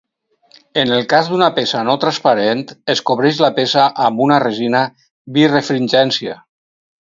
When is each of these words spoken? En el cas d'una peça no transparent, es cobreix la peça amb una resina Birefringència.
En 0.83 0.93
el 0.93 1.03
cas 1.09 1.27
d'una 1.33 1.49
peça 1.57 1.81
no 1.89 1.95
transparent, 2.05 2.63
es 2.93 3.03
cobreix 3.09 3.43
la 3.45 3.51
peça 3.59 3.85
amb 4.07 4.25
una 4.29 4.41
resina 4.45 4.83
Birefringència. 5.39 6.41